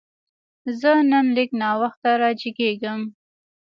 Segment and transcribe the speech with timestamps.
[0.79, 3.01] زه نن لږ ناوخته راجیګیږم